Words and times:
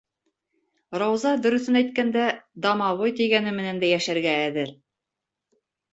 Рауза, 1.01 1.33
дөрөҫөн 1.43 1.77
әйткәндә, 1.83 2.23
домовой 2.65 3.15
тигәне 3.21 3.55
менән 3.59 3.83
дә 3.85 3.93
йәшәргә 3.93 4.37
әҙер. 4.51 4.77